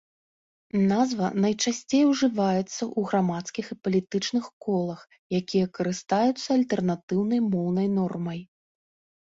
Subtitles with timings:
[0.91, 5.01] Назва найчасцей ужываецца ў грамадскіх і палітычных колах,
[5.41, 8.39] якія карыстаюцца альтэрнатыўнай моўнай нормай.